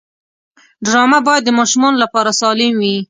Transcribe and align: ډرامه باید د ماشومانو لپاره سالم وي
ډرامه 0.85 1.19
باید 1.27 1.43
د 1.45 1.49
ماشومانو 1.59 2.01
لپاره 2.03 2.31
سالم 2.41 2.73
وي 2.81 2.95